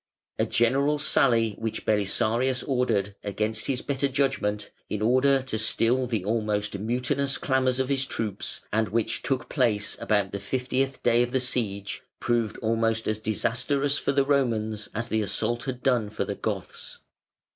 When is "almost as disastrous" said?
12.63-13.99